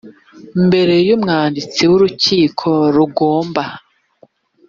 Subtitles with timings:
[0.59, 3.63] imbere y umwanditsi w urukiko rugomba